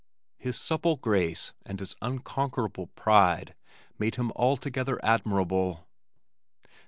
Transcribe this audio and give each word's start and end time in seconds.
His 0.39 0.59
supple 0.59 0.95
grace 0.95 1.53
and 1.63 1.79
his 1.79 1.95
unconquerable 2.01 2.87
pride 2.87 3.53
made 3.99 4.15
him 4.15 4.31
altogether 4.35 4.99
admirable. 5.05 5.85